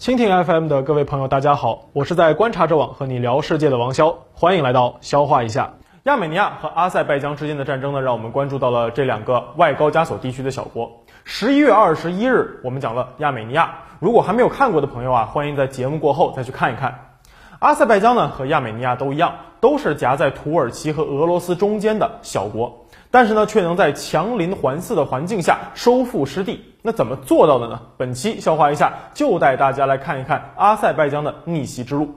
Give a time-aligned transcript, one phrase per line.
[0.00, 5.74] 蜻蜓 FM 的各位朋友，大家好，我是在观察者网和你聊世界的王潇，欢迎来到消化一下。
[6.04, 10.88] 亚美尼亚和阿塞拜疆之间的战争呢，让我们关注到了这两个外高加索地区的小国。
[11.24, 17.16] 十一月二十一日，我们讲了亚美尼亚，如果还没有看过的朋友啊，欢迎在节目过后再去看一看。
[17.58, 22.86] 阿塞拜疆呢和亚美尼亚都一样，都是夹在土耳其和俄罗斯中间的小国。
[23.10, 27.80] 但是呢，却能在强邻环伺的环境下收复失地，那怎么做到的呢？
[27.96, 32.14] 本期消化一下，就带大家来看一看阿塞拜疆的逆袭之路。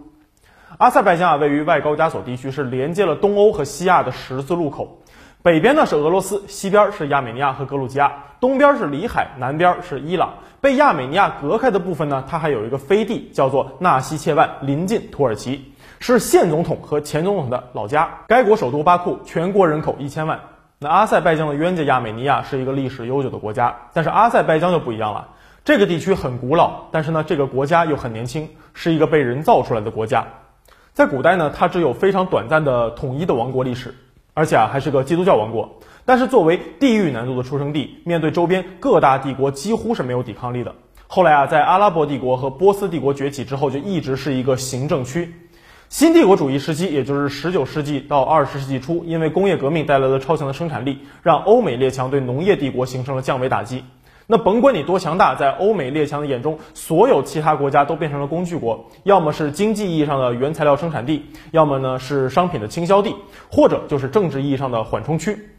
[0.77, 4.99] 阿塞拜疆啊，位于外高加索地区，是连接了东欧和西亚的十字路口。
[5.43, 10.33] 北边呢是俄罗斯，西边是亚美尼亚和格鲁吉亚，东边是里海，南边是伊朗。
[10.59, 18.19] 被亚美尼亚隔开的部分呢，它还有一个飞地，叫做纳西切万，临近土耳其，是现总统和前总统的老家。
[18.27, 20.39] 该国首都巴库，全国人口一千万。
[20.83, 25.27] 那阿塞拜疆的冤家亚美尼亚是一个历史悠久的国家，但是阿塞拜疆就不一样了。
[25.63, 30.25] 这个地区很古老，但是呢，这个国家又很年轻，是一个被人造出来的国家。
[30.91, 33.93] 在古代呢，它只有非常短暂的统一的王国历史，
[34.33, 35.69] 而且啊，还是个基督教王国。
[36.03, 40.73] 但是作为地域难度的出生地，面对周边各大帝国，几乎是没有抵抗力的。
[41.05, 45.31] 后来啊，在阿拉伯帝国和波斯帝国崛起之后，就一直是一个行政区。
[45.91, 53.83] 新帝国主义时期，也就是十九世纪到二十世纪初，因为工业革命带来了超强的生产力，让欧美列强对农业帝国形成了降维打击。
[54.25, 63.13] 那甭管你多强大，在欧美列强的眼中，所有其他国家都变成了工具国，要么是经济意义上的原材料生产地，要么呢是商品的倾销地，
[63.51, 65.49] 或者就是政治意义上的缓冲区。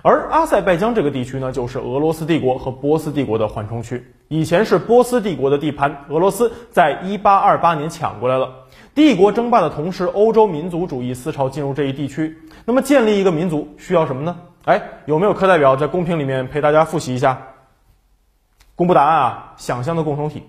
[0.00, 4.02] 而阿塞拜疆这个地区呢，就是俄罗斯帝国和波斯帝国的缓冲区。
[4.28, 8.65] 以前是波斯帝国的地盘，俄罗斯在一八二八年抢过来了。
[8.96, 12.34] 帝国争霸的同时，欧洲民族主义思潮进入这一地区。
[12.64, 14.34] 那么，建立一个民族需要什么呢？
[14.64, 17.38] 哎，有没有课代表在公屏里面陪大家复习一下？
[18.74, 19.52] 公布答案啊！
[19.58, 20.42] 想象的共同体。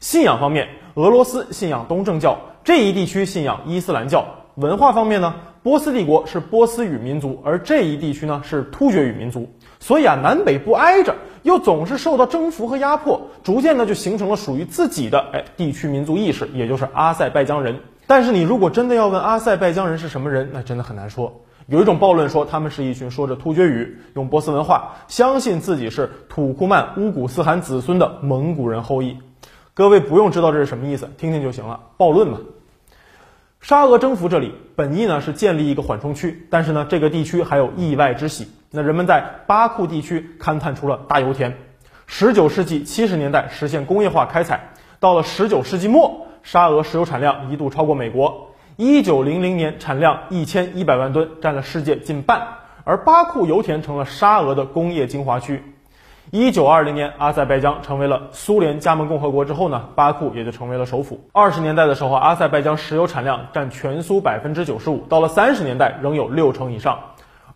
[0.00, 4.24] 信仰方面，俄罗斯信仰东正教，这一地区信仰伊斯兰教。
[4.54, 9.46] 文化方面呢，波斯帝国是波斯语民族，而这一地区呢是突厥语民族。
[9.78, 17.78] 所以啊，南北不挨着，又总是受到征服和压迫，逐渐呢就形成了属于自己的哎地区民族意识，也就是阿塞拜疆人。
[18.06, 21.42] 但是你如果真的要问阿塞拜疆人是什么人，那真的很难说。
[21.66, 29.16] 有一种暴论说他们是一群说着突厥语、用波斯文化、相信自己是土库曼乌古斯汗子孙的蒙古人后裔。
[29.74, 31.80] 各位不用知道这是什么意思，听听就行了。
[31.98, 32.38] 暴论嘛。
[33.60, 38.46] 沙俄征服这里，本意呢是建立一个缓冲区，但是呢这个地区还有意外之喜。
[38.76, 41.56] 那人们在巴库地区勘探出了大油田。
[42.08, 48.50] 十九世纪七十年代实现工业化开采，到了十九世纪末，沙俄石油产量一度超过美国。
[48.74, 52.48] 一九零零年产量一千一百万吨，占了世界近半。
[52.82, 55.62] 而巴库油田成了沙俄的工业精华区。
[56.32, 61.20] 一九二零年，阿塞拜疆成为了苏联加盟共和国之后呢，巴库也就成为了首府。
[61.32, 66.98] 二十年代的时候，阿塞拜疆石油产量占全苏百分之九十五，到了三十年代仍有六成以上。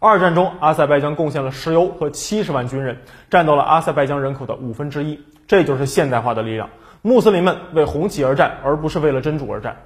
[0.01, 2.97] 二战中，阿塞拜疆贡献了石油和七十万军人，
[3.29, 5.19] 占到了阿塞拜疆人口的五分之一。
[5.49, 6.71] 这就是现代化的力量。
[7.03, 9.77] 穆斯林们为红旗而战，而不是为了真主而战。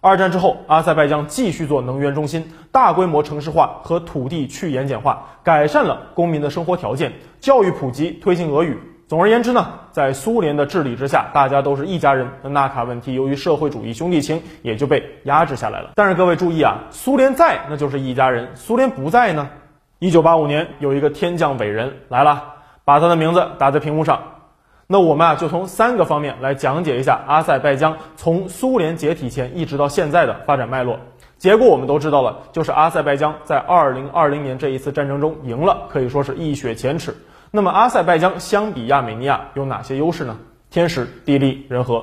[0.00, 8.78] 二战之后，阿塞拜疆继续做能源中心，大规模城市化和土地去盐碱化，改善了公民的生活条件，教育普及，推行俄语。
[9.12, 12.26] 总而言之呢，在苏联的治理之下，大家都是一家人。
[12.40, 15.90] 那纳卡问题由于社会主义兄弟情也就被压制下来了。
[15.96, 19.50] 但是各位注意啊，苏联在那就是一家人，苏联不在呢？
[19.98, 22.42] 一九八五年有一个天降伟人来了，
[22.86, 24.18] 把他的名字打在屏幕上。
[24.86, 30.98] 那我们啊，就从三个方面来讲解一下阿塞拜疆从苏联解体前一直到现在的发展脉络。
[31.36, 37.14] 结果我们都知道了，就是阿塞拜疆在二零二零年这一次战争中赢了，可以说是一雪前耻。
[37.54, 40.38] 那么阿塞拜疆相比亚美尼亚有哪些优势呢？
[40.70, 42.02] 天时、地利、人和，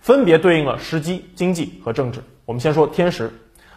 [0.00, 2.20] 分别对应了时机、经济和政治。
[2.44, 3.32] 我们先说天时，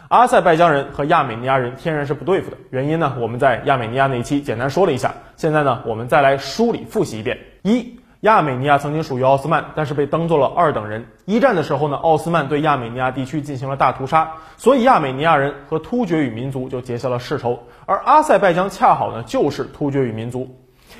[0.06, 2.56] 阿塞拜疆人和亚美尼亚人天然是不对付的。
[2.70, 5.12] 原因呢，我们在亚美尼亚那一期简单说了一下。
[5.34, 7.36] 现在呢，我们再来梳理复习一遍。
[7.62, 11.04] 一亚美尼亚曾经属于奥斯曼，但是被当做了二等人。
[11.24, 17.58] 一战的时候呢，奥斯曼对亚美尼亚地区进行了大屠杀，所以亚美尼亚人和突厥语民族就结下了世仇。
[17.86, 20.56] 而阿塞拜疆恰好呢就是突厥语民族，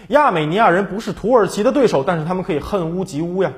[0.09, 3.53] 亚美尼亚人不是土耳其的对手，但是他们可以恨乌及乌呀。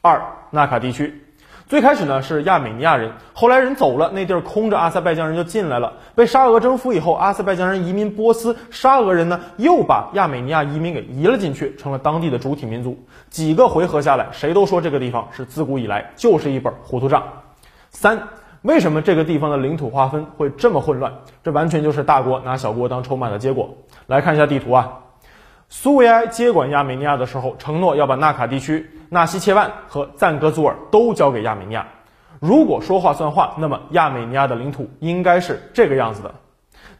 [0.00, 1.24] 二纳卡地区。
[1.66, 5.92] 最开始呢是亚美尼亚人，后来人走了，那地儿空着，阿塞拜疆人就进来了。
[6.14, 12.98] 被沙俄征服以后，阿塞拜疆人移民波斯，沙俄人呢又把亚美尼亚移民给移了进去，成了当地的主体民族。
[13.28, 17.22] 几个回合下来，谁都说这个地方是自古以来就是一本糊涂账。
[17.90, 18.28] 三，
[18.62, 21.12] 为什么这个地方的领土划分会这么混乱？
[21.44, 23.76] 这完全就是大国拿小国当筹码的结果。
[24.06, 25.00] 来看一下地图啊。
[25.70, 31.86] 苏维埃接管亚美尼亚的时候，承诺要把纳卡地区、纳西切万和赞格祖尔都交给亚美尼亚。
[32.40, 36.34] 如果说话算话，那么亚美尼亚的领土应该是这个样子的。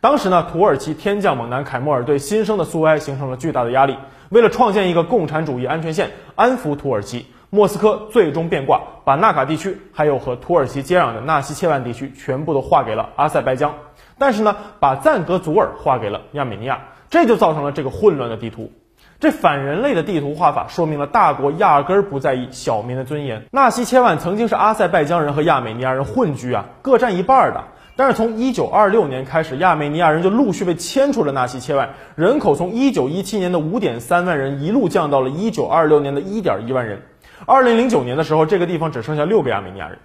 [0.02, 3.96] 当时呢，土耳其天降猛男凯莫尔对新生的苏维埃形成了巨大的压力。
[4.28, 13.74] 为了创建一个共产主义安全线，安抚土耳其，莫斯科最终变卦，把纳卡地区还有和土耳其接壤的纳西切万地区全部都划给了阿塞拜疆。
[14.18, 16.80] 但是呢，把赞格祖尔划给了亚美尼亚，
[17.10, 18.72] 这就造成了这个混乱的地图。
[19.20, 23.46] 这反人类的地图画法，说明了大国压根儿不在意小民的尊严。
[23.50, 27.64] 纳西切万曾经是阿塞拜疆人和亚美尼亚人混居啊，各占一半的。
[27.96, 37.02] 但是从一九二六年开始，亚美尼亚人就陆续被迁出了纳西切万，人口从一九一七年的五点三万人一路降到了一九二六年的一点一万人。
[37.44, 39.98] 二零零九年的时候，这个地方只剩下六个亚美尼亚人。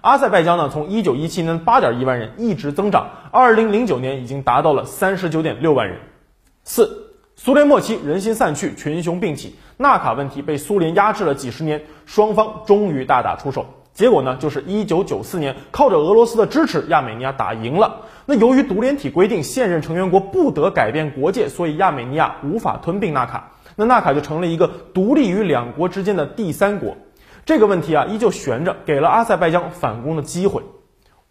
[0.00, 5.98] 阿塞拜疆呢，从一九一七年八点一万人一直增长，二零零九年已经达到了三十九点六万人。
[6.68, 13.66] 四，苏联末期人心散去，群雄并起，纳卡问题被苏联压制了几十年，双方终于大打出手。
[13.92, 18.00] 结果呢，就是一九九四年，靠着俄罗斯的支持，亚美尼亚打赢了。
[18.26, 26.96] 那由于独联体规定，现任成员国不得改变国界，所以亚美尼亚无法吞并纳卡，那纳卡就成了一个独立于两国之间的第三国。
[27.44, 30.62] 这个问题啊，依旧悬着，给了阿塞拜疆反攻的机会。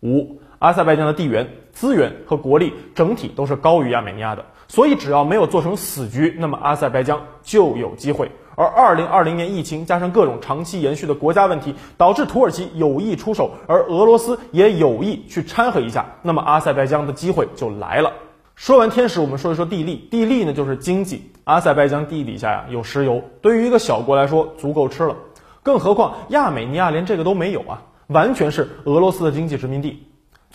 [0.02, 8.32] 五，阿塞拜疆的地缘资源和国力整体都是高于亚美尼亚的，所以只要没有做成死局，那么阿塞拜疆就有机会。
[8.56, 18.12] 而二零二零年疫情加上各种长期延续的国家问题，导致土耳其有意出手，而俄罗斯也有意去掺和一下，那么阿塞拜疆的机会就来了。
[18.56, 20.08] 说完天时，我们说一说地利。
[20.10, 21.30] 地利呢，就是经济。
[21.44, 25.16] 阿塞拜疆地底下呀有石油，对于一个小国来说足够吃了。
[25.62, 30.02] 更何况亚美尼亚连这个都没有啊，完全是俄罗斯的经济殖民地。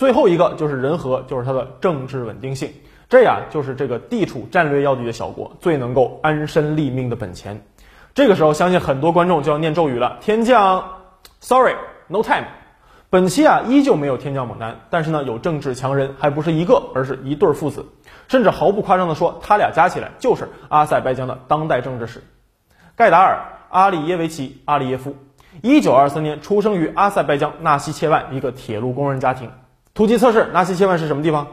[0.00, 2.72] 最后一个就是人和，就是它的政治稳定性。
[3.10, 7.60] 这呀，就是这个地处战略要地的小国最能够安身立命的本钱。
[8.14, 10.16] 这个时候，相信很多观众就要念咒语了。
[10.22, 10.82] 天降
[11.40, 12.46] ，Sorry，No time。
[13.10, 17.84] 本期啊，依旧没有天降猛男，但是呢，有政治强人，还不是一个，而是一对父子。
[18.28, 22.24] 甚至毫不夸张地说，他俩加起来就是阿塞拜疆的当代政治史。
[22.96, 23.34] 盖达尔·
[23.68, 25.14] 阿里耶维奇·阿里耶夫，
[25.60, 29.50] 一九二三年出生于阿塞拜疆纳西切万一个铁路工人家庭。
[30.00, 31.48] 突击测试，纳西切万是什么地方？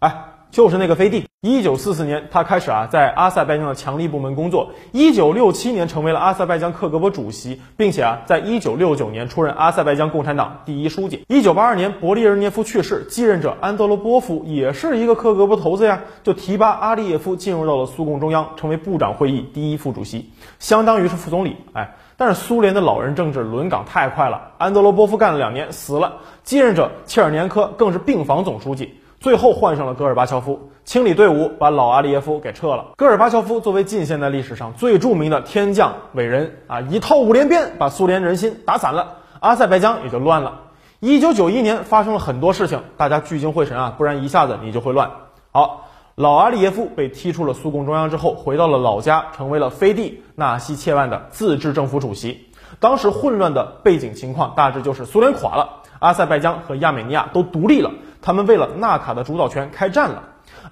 [0.00, 0.24] 哎。
[0.50, 1.24] 就是那个飞地。
[1.40, 4.72] 一九四四年，他开始啊在阿塞拜疆的强力部门工作。
[4.92, 11.24] 一九六七年，成为了阿塞拜疆克格勃主席，并且啊在一九六九年出任阿塞拜疆共产党第一书记。
[11.28, 21.56] 一九八二年，勃列日涅夫去世，继任者安德罗波夫也是一个克格勃头子呀，就提拔阿利耶夫进入到了苏共中央，成为部长会议第一副主席，相当于是副总理。
[21.72, 26.12] 哎，但是苏联的老人政治轮岗太快了，安德罗波夫干了两年死了，
[26.44, 29.00] 继任者切尔年科更是病房总书记。
[29.18, 32.92] 最后换上了戈尔巴乔夫，清理队伍，把老阿里耶夫给撤了。
[32.96, 40.60] 戈尔巴乔夫作为近现代历史上最著名的天降伟人啊，一套五连鞭把苏联人心打散了，阿塞拜疆也就乱了。
[41.00, 45.10] 一九九一年发生了很多事情，大家聚精会神啊，不然一下子你就会乱。
[45.50, 45.88] 好，
[46.22, 52.46] 老阿里耶夫被踢出了苏共中央之后，回到了老家，成为了飞地纳西切万的自治政府主席。
[52.78, 57.90] 当时混乱的背景情况大致就是苏联垮了，阿塞拜疆和亚美尼亚都独立了。
[58.20, 60.22] 他们为了纳卡的主导权开战了。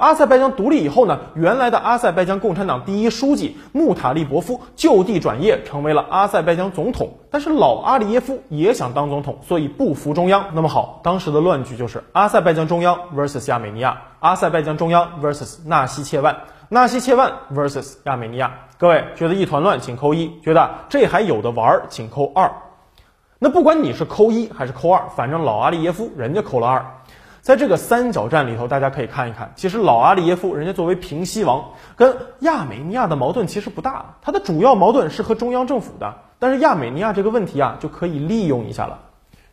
[0.01, 7.11] 阿塞拜疆独立以后呢，原来的阿塞拜疆共产党第一书记穆塔利伯夫就地转业，成为了阿塞拜疆总统。
[7.31, 10.47] 但是老阿里耶夫也想当总统，所以不服中央。
[10.55, 16.35] 那么好，当时的乱局就是阿塞拜疆中央 vs 亚美尼亚，阿塞拜疆中央 vs 纳西切万，
[16.71, 18.51] 纳西切万 vs 亚美尼亚。
[18.79, 22.51] 各位觉得一团乱，请扣一；觉得这还有的玩，请扣二。
[23.39, 26.85] 那不管你是扣一还是扣二，反正老阿里耶夫人家扣了二。
[27.41, 36.15] 在这个三角战里头，大家可以看一看，其实老阿里耶夫人家作为平西王，跟亚美尼亚的矛盾其实不大，他的主要矛盾是和中央政府的。
[36.39, 38.99] 但是亚美尼亚这个问题啊，就可以利用一下了。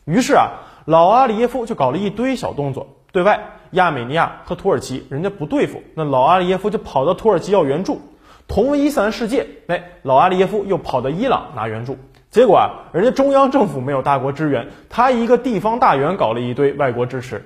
[0.05, 0.49] 于是啊，
[0.85, 3.39] 老阿里耶夫就搞了一堆小动作，对外
[3.71, 8.01] 亚美尼亚和土耳其人家不对付，那老阿里耶夫就跑到土耳其要援助。
[8.47, 11.97] 同为伊斯兰世界，哎，老阿里耶夫又跑到伊朗拿援助。
[12.29, 17.45] 结果啊，人家中央政府没有大国支援，他一个地方大员搞了一堆外国支持。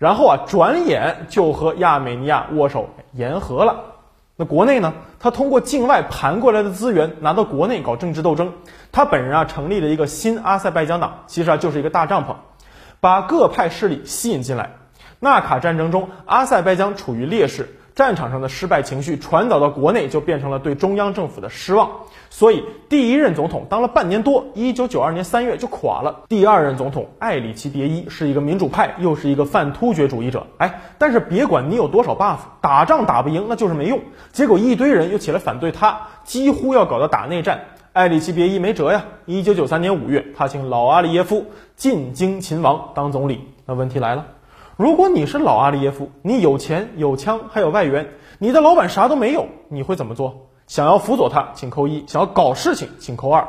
[0.00, 3.84] 然后啊，转眼就和亚美尼亚握手言和了。
[4.34, 4.94] 那国内呢？
[5.18, 8.54] 他通过境外盘过来的资源拿到国内搞政治斗争。
[8.90, 12.34] 他本人啊，成立了一个新阿塞拜疆党，其实啊就是一个大帐篷，
[13.00, 14.70] 把各派势力吸引进来。
[15.18, 17.68] 纳卡战争中，阿塞拜疆处于劣势。
[18.00, 21.90] 战场上的失败情绪传导到国内，就变成了对中央政府的失望。
[22.30, 26.22] 所以第一任总统当了半年多，一九九二年三月就垮了。
[26.26, 30.46] 第二任总统艾里奇别伊是一个民主派，又是一个泛突厥主义者。
[30.56, 34.00] 哎，但是别管你有多少 buff，打仗打不赢那就是没用。
[34.32, 37.60] 结果一堆人又起来反对他，几乎要搞到打内战。
[37.92, 39.04] 艾里奇别伊没辙呀。
[39.26, 41.44] 一九九三年五月，他请老阿利耶夫
[41.76, 43.40] 进京勤王当总理。
[43.66, 44.24] 那问题来了，
[44.80, 50.48] 如果你是老阿利耶夫，你有钱有枪还有外援，你的老板啥都没有，你会怎么做？
[50.66, 53.46] 想要辅佐他，请扣一；想要搞事情，请扣二。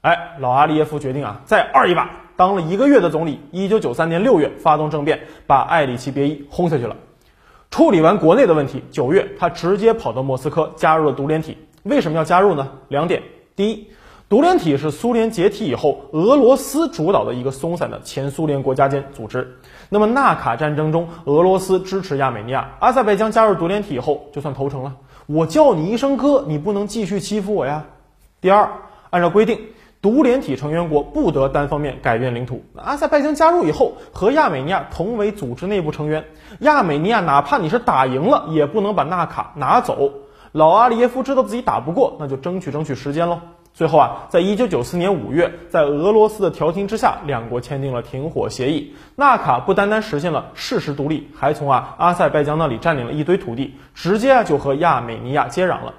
[0.00, 3.38] 哎，老阿利耶夫决定啊，再二一把，当了一个月的总理。
[3.52, 6.96] 一九九三年六月发动政变，把艾里奇别伊轰下去了。
[7.70, 11.56] 处理完国内的问题，九月他直接跑到莫斯科加入了独联体。
[11.84, 12.72] 为什么要加入呢？
[12.88, 13.22] 两点：
[13.54, 13.92] 第一，
[14.32, 19.58] 独联体是苏联解体以后俄罗斯主导的一个松散的前苏联国家间组织。
[19.90, 24.94] 那么纳卡战争中，俄罗斯支持亚美尼亚，阿塞拜疆加入独联体以后，就算投诚了。
[25.26, 27.84] 我叫你一声哥，你不能继续欺负我呀。
[28.40, 28.70] 第二，
[29.10, 29.60] 按照规定，
[30.00, 32.64] 独联体成员国不得单方面改变领土。
[32.74, 36.24] 阿塞拜疆加入以后，和亚美尼亚同为组织内部成员。
[36.60, 40.10] 亚美尼亚哪怕你是打赢了，也不能把纳卡拿走。
[40.52, 43.38] 老阿里耶夫知道自己打不过，那就争取争取时间喽。
[43.74, 48.94] 最后啊，在一九九四年五月，在俄罗斯的调停之下，两国签订了停火协议。
[49.16, 55.94] 纳卡不单单实现了事实独立，还从啊阿塞拜疆那里占领了一堆土地，直接啊就和亚美尼亚接壤了。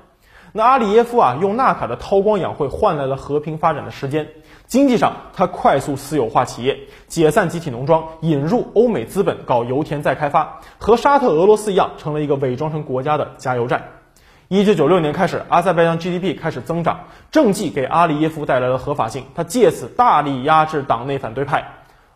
[0.51, 4.27] 那阿里耶夫啊用纳卡的韬光养晦换来了和平发展的时间。
[4.67, 13.83] 经济上，他快速私有化企业，解散集体农庄，引入欧美资本搞油田再开发，和沙特俄罗斯一样，成了一个伪装成国家的加油站。
[14.49, 16.99] 一九九六年开始，阿塞拜疆 GDP 开始增长，
[17.31, 21.63] 政绩给阿里耶夫带来了合法性，他借此大力压制党内反对派。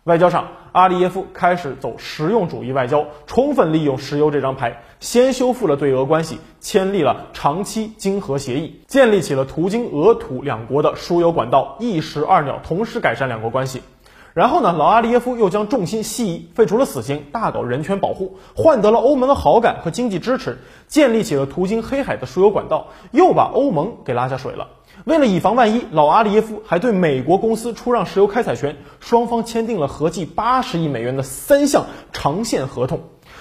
[0.04, 13.82] 外交上，阿里耶夫开始走实用主义外交，充分利用石油这张牌，先修复了对俄关系，签立了长期经合协议，建立起了途经俄土两国的输油管道，一石二鸟，同时改善两国关系。
[14.38, 24.68] 然后呢，老阿利耶夫又将重心西移，废除了死刑，大搞人权保护，换得了欧盟的好感和经济支持，建立起了途经黑海的输油管道，又把欧盟给拉下水了。
[25.06, 33.00] 为了以防万一，老阿利耶夫还对美国公司出让石油开采权，双方签订了合计八十亿美元的三项长线合同。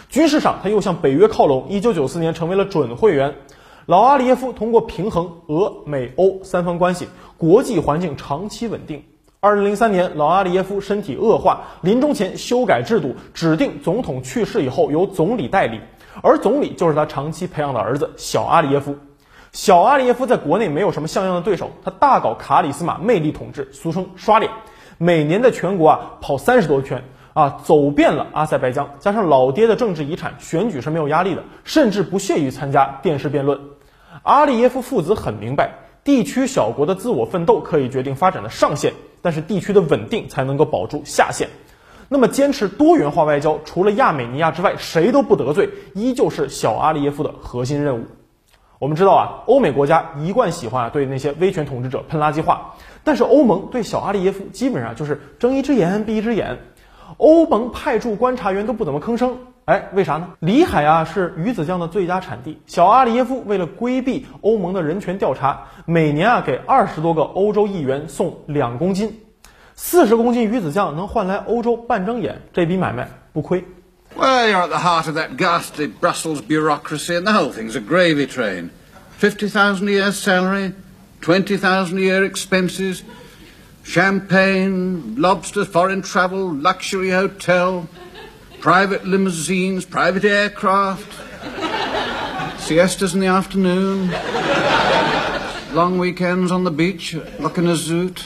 [0.10, 3.36] 军事上，他又向北约靠拢，一九九四年成为了准会员。
[3.86, 9.04] 老阿利耶夫通过平衡俄美欧三方关系，国际环境长期稳定。
[9.40, 15.80] 二零零三年，老阿里耶夫身体恶化，临终前修改制度，指定总统去世以后由总理代理，
[16.24, 18.96] 而总理就是他长期培养的儿子小阿里耶夫。
[19.52, 24.52] 小阿里耶夫在国内没有什么像样的对手，他大搞卡里斯马魅力统治，俗称刷脸，
[24.98, 27.04] 每年在全国啊跑三十多圈
[27.34, 33.60] 啊，走遍了阿塞拜疆，加上老爹的政治遗产，选举是没有压力的，甚至不屑于参加电视辩论。
[34.24, 38.92] 阿里耶夫父子很明白，地区小国的自我奋斗可以决定发展的上限。
[39.22, 41.50] 但是地区的稳定才能够保住下限。
[42.10, 48.06] 那么坚持多元化外交，除了亚美尼亚之外，谁都不得罪，依旧是小阿利耶夫的核心任务。
[48.80, 56.60] 我们知道啊，欧美国家一贯喜欢啊对那些威权统治者喷垃圾话，但是欧盟对小阿利耶夫基本上就是睁一只眼闭一只眼。
[57.18, 59.38] 欧盟派驻观察员都不怎么吭声。
[59.68, 60.30] 哎，为啥呢？
[60.40, 62.58] 里海啊是鱼子酱的最佳产地。
[62.68, 69.20] 小阿里耶夫为了规避欧盟的人权调查，每年啊给二十多个欧洲议员送两公斤，
[69.76, 73.66] 四十公斤鱼子酱能换来欧洲半睁眼，这笔买卖不亏。
[74.16, 78.26] Well, you're at the heart of that ghastly Brussels bureaucracy, and the whole thing's a gravy
[78.26, 78.70] train.
[79.18, 80.72] Fifty thousand a year salary,
[81.20, 83.04] twenty thousand a year expenses,
[83.84, 87.86] champagne, lobster, foreign travel, luxury hotel.
[88.62, 91.14] Private limousines, private aircraft,
[92.58, 94.10] siestas in the afternoon,
[95.74, 98.26] long weekends on the beach, looking a zoot.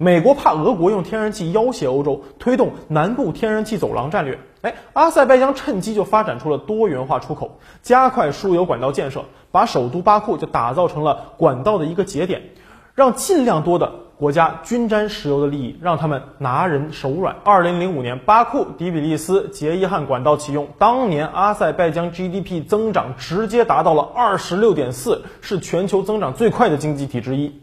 [0.00, 4.38] 美国怕俄国用天然气要挟欧洲，推动南部天然气走廊战略。
[4.62, 12.40] 哎，阿塞拜疆趁机就发展出了多元化出口，加快输油管道建设，把首都巴库就打造成了管道的一个节点，
[12.98, 13.92] 让尽量多的。
[14.16, 17.36] 国家均沾石油的利益，让他们拿人手软。
[17.44, 27.54] 二零零五年，巴库迪比利斯杰伊汉管道启用，当年阿塞拜疆 GDP 增长直接达到了二十六点四，是全球增长最快的经济体之一。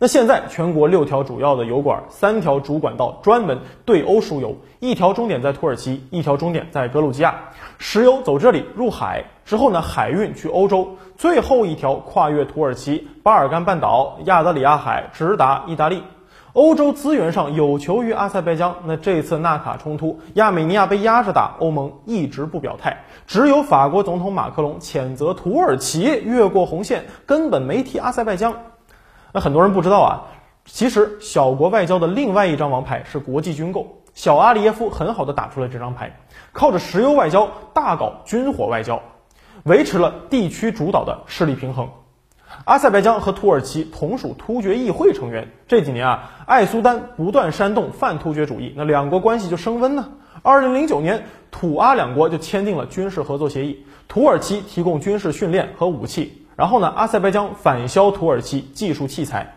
[0.00, 7.34] 那现在全国六条主要的油管，三条主管道专门对欧输油，一条终点在土耳其，一条终点在格鲁吉亚，
[7.78, 16.00] 石油走这里入海之后呢，海运去欧洲，最后一条跨越土耳其、巴尔干半岛、亚得里亚海直达意大利。
[16.52, 28.54] 欧洲资源上有求于阿塞拜疆，那这次纳卡冲突，亚美尼亚被压着打，欧盟一直不表态，只有法国总统马克龙谴责土耳其越过红线，根本没提阿塞拜疆。
[29.32, 30.12] 那很多人不知道啊，
[30.64, 36.18] 其实小国外交的另外一张王牌是国际军购，小阿里耶夫很好的打出了这张牌，
[36.52, 39.02] 靠着石油外交大搞军火外交，
[39.64, 41.88] 维持了地区主导的势力平衡。
[42.64, 45.48] 阿塞拜疆和土耳其同属突厥议会成员。
[45.68, 50.08] 这几年啊，艾苏丹不断煽动泛突厥主义，那两国关系就升温呢。
[50.42, 59.54] 二零零九年，土阿两国就签订了军事合作协议，土耳其提供军事训练和武器，然后呢，阿塞拜疆反销土耳其技术器材。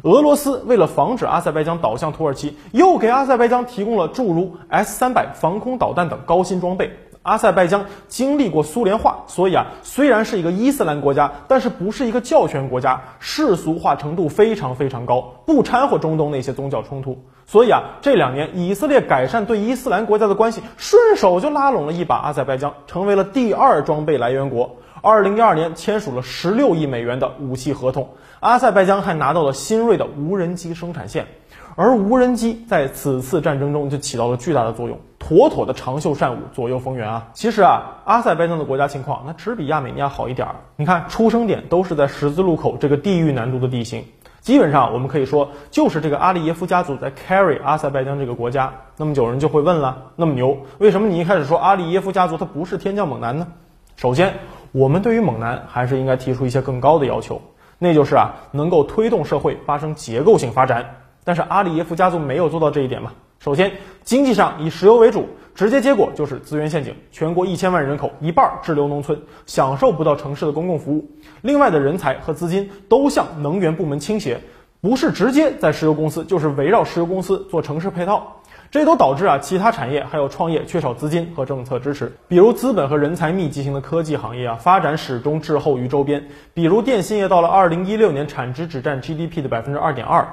[0.00, 6.90] 俄罗斯为了防止阿塞拜疆倒向土耳其，又给阿塞拜疆提供了诸如 S 三百防空导弹等高新装备。
[7.20, 17.22] 阿塞拜疆经历过苏联化，所以啊，虽然是一个伊斯兰国家，但是不是一个教权国家，世俗化程度非常非常高，不掺和中东那些宗教冲突。
[17.44, 24.76] 所以啊，这两年以色列改善对伊斯兰国家的关系，顺手就拉拢了一把阿塞拜疆，成为了第二装备来源国。
[25.04, 31.26] 二零一二年签署了十六亿美元的武器合同，阿塞拜疆还拿到了新锐的无人机生产线。
[31.74, 37.26] 而无人机在此次战争中就起到了巨大的作用，妥妥的长袖善舞，左右逢源啊！
[37.32, 40.54] 其实啊，阿塞拜疆的国家情况那只比亚美尼亚好一点儿。
[40.76, 44.04] 你看，出生点都是在十字路口这个地域难度的地形，
[44.40, 48.72] 基本上我们可以说就是这个阿里耶夫家族在 carry 阿塞拜疆这个国家。
[48.96, 53.48] 那么有人就会问了，那么牛，为什么你一开始说阿里耶夫家族他不是天降猛男呢？
[53.96, 54.34] 首先，
[54.72, 57.40] 我们对于猛男还是应该提出一些更高的要求，
[57.78, 60.84] 那就是啊，能够推动社会发生结构性发展。
[61.24, 63.12] 但是阿里耶夫家族没有做到这一点嘛？
[63.38, 63.70] 首先，
[64.02, 71.06] 经济上以石油为主，直接结果就是资源陷阱，全国一千万人口一半滞留农村，享受不到城市的公共服务。
[71.42, 74.40] 另外的人才和资金都向能源部门倾斜，
[74.80, 78.40] 不是直接在石油公司，就是围绕石油公司做城市配套，
[78.72, 82.10] 这都导致啊其他产业还有创业缺少资金和政策支持。
[82.26, 86.24] 比如资本和人才密集型的科技行业啊，发展始终滞后于周边。
[86.54, 90.26] 比如电信业到了二零一六年产值只占 GDP 的百分之二点二。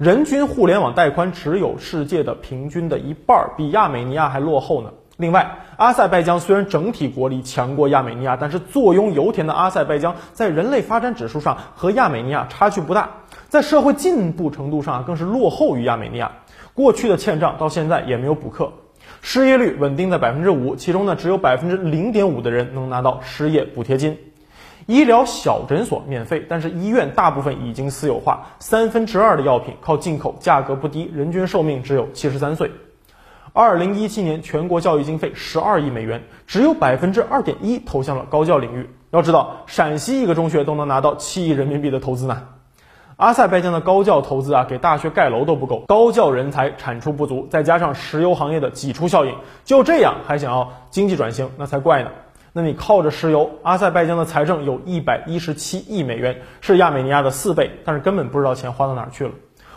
[0.00, 4.90] 人均互联网带宽只有世界的平均的一半，比亚美尼亚还落后呢。
[5.16, 13.08] 另外，阿塞拜疆虽然整体国力强过亚美尼亚，但是坐拥油田的阿塞拜疆在人类发展指数上和亚美尼亚差距不大，
[13.48, 16.32] 在社会进步程度上更是落后于亚美尼亚。
[16.74, 18.72] 过去的欠账到现在也没有补课，
[19.22, 24.18] 失业率稳定在百分之五，其中呢只有百分之零点五的人能拿到失业补贴金。
[24.86, 32.70] 医疗小诊所免费，但是医院大部分已经私有化，三分之二的药品靠进口，价格不低，人均寿命只有七十三岁。
[33.52, 38.90] 二零一七年全国教育经费十二亿美元，只有百分之二点一投向了高教领域。
[39.10, 42.42] 要知道，陕西一个中学都能拿到七亿人民币的投资呢。
[43.16, 49.32] 阿塞拜疆的高教投资啊，给大学盖楼都不够，高教人才产出不足，再加上石油行业的挤出效应，
[49.64, 52.10] 就这样还想要经济转型，那才怪呢。
[52.52, 59.30] 那你靠着石油，阿塞拜疆的财政有一百一十七亿美元，是亚美尼亚的四倍，但是根本不知道钱花到哪儿去了。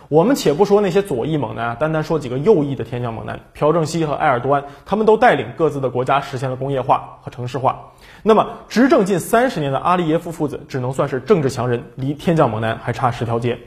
[0.08, 7.90] 我们且不说那些左翼猛男啊，单单说几个右翼的天降猛男，朴正熙和埃尔多安，他们都带领各自的国家实现了工业化和城市化。
[8.22, 13.58] 那么执政近三十年的阿利耶夫父子，只能算是政治强人，离天降猛男还差十条街。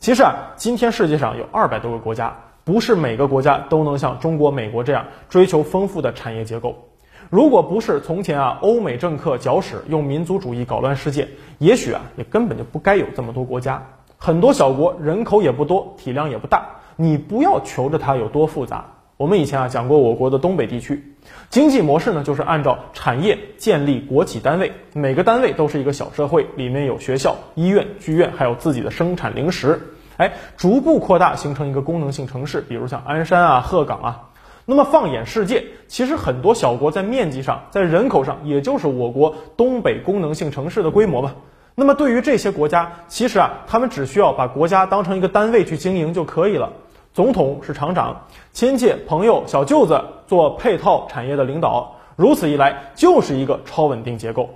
[0.00, 6.88] 其实啊，今天世界上有二百多个国家，不是每个国家都能像中国、美国这样追求丰富的产业结构。
[7.30, 13.86] 如果不是从前啊，欧美政客搅屎，用民族主义搞乱世界，也许啊，也根本就不该有这么多国家。
[14.24, 18.86] 很多小国人口也不多，体量也不大，你不要求着它有多复杂。
[19.18, 21.14] 我们以前啊讲过，我国的东北地区
[21.50, 29.78] 经济模式呢，就是按照产业建立国企单位，每个单位都是一个小社会，里面有学校、医院、剧院，还有自己的生产零食，
[30.16, 34.30] 哎，逐步扩大，形成一个功能性城市，比如像鞍山啊、鹤岗啊。
[34.64, 41.34] 那么放眼世界，其实很多小国在面积上、在人口上，也就是我国东北功能性城市的规模吧。
[41.74, 46.72] 那么对于这些国家，其实啊，他们只需要把国家当成一个单位去经营就可以了。
[47.12, 54.50] 总统是厂长，亲戚、朋友、小舅子做配套产业的领导，如此一来就是一个超稳定结构。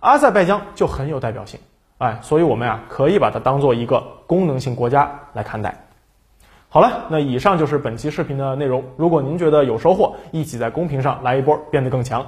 [0.00, 1.60] 阿塞拜疆就很有代表性，
[1.98, 5.76] 哎，所以我们啊可以把它当做一个功能性国家来看待。
[6.68, 8.82] 好了，那以上就是本期视频的内容。
[8.96, 12.26] 如果您觉得有收获，一起在公屏上来一波，变得更强。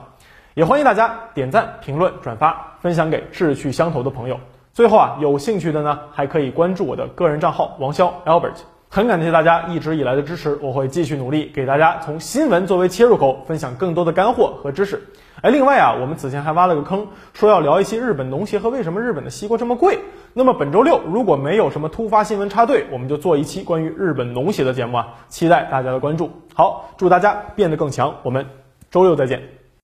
[0.54, 4.38] 也欢迎大家点赞、评论、转发，分享给志趣相投的朋友。
[4.72, 8.58] 最后啊，有兴趣的呢，还可以关注我的个人账号王潇 Albert。
[8.88, 15.02] 很感谢大家一直以来的支持，我会继续努力，给大家从新闻作为切入口，分享更多的干货和知识。
[15.42, 19.98] 哎，另外啊，我们此前还挖了个坑，说要聊一期日本农协和为什么日本的西瓜这么贵。
[20.32, 26.30] 那么本周六如果没有什么突发新闻插队，我们就做一期关于日本农协的节目啊，期待大家的关注。
[26.54, 28.46] 好，祝大家变得更强，我们
[28.92, 29.63] 周六再见。